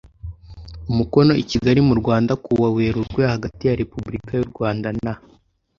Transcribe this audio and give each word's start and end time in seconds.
umukono 0.91 1.33
i 1.41 1.43
kigali 1.51 1.79
mu 1.87 1.93
rwanda 2.01 2.33
kuwa 2.43 2.67
werurwe 2.75 3.21
hagati 3.33 3.63
ya 3.65 3.77
repubulika 3.81 4.31
y 4.35 4.41
u 4.45 4.49
rwanda 4.51 4.87
na 5.03 5.13